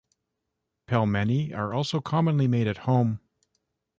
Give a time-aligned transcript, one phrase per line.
[0.87, 3.19] Pelmeni are also commonly made at home.